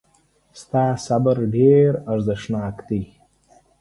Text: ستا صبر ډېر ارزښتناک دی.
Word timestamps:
ستا 0.61 0.85
صبر 1.05 1.37
ډېر 1.55 1.89
ارزښتناک 2.11 2.75
دی. 2.87 3.01